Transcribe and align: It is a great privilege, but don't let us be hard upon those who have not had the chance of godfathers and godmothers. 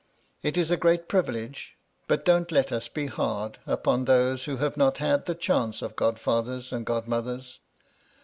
It 0.41 0.57
is 0.57 0.71
a 0.71 0.77
great 0.81 1.07
privilege, 1.07 1.77
but 2.07 2.25
don't 2.25 2.51
let 2.51 2.71
us 2.71 2.87
be 2.87 3.05
hard 3.05 3.59
upon 3.67 4.05
those 4.05 4.45
who 4.45 4.57
have 4.57 4.75
not 4.75 4.97
had 4.97 5.27
the 5.27 5.35
chance 5.35 5.83
of 5.83 5.95
godfathers 5.95 6.73
and 6.73 6.87
godmothers. 6.87 7.59